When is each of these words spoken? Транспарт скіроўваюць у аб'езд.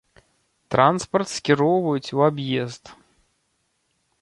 Транспарт 0.75 1.29
скіроўваюць 1.33 2.13
у 2.21 2.25
аб'езд. 2.29 2.83